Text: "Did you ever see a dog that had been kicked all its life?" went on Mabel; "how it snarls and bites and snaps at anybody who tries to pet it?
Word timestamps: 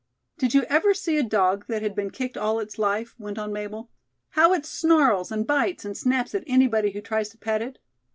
"Did 0.39 0.55
you 0.55 0.63
ever 0.63 0.95
see 0.95 1.19
a 1.19 1.23
dog 1.23 1.65
that 1.67 1.83
had 1.83 1.93
been 1.93 2.09
kicked 2.09 2.35
all 2.35 2.57
its 2.59 2.79
life?" 2.79 3.13
went 3.19 3.37
on 3.37 3.53
Mabel; 3.53 3.91
"how 4.29 4.51
it 4.51 4.65
snarls 4.65 5.31
and 5.31 5.45
bites 5.45 5.85
and 5.85 5.95
snaps 5.95 6.33
at 6.33 6.43
anybody 6.47 6.89
who 6.93 7.01
tries 7.01 7.29
to 7.29 7.37
pet 7.37 7.61
it? 7.61 7.77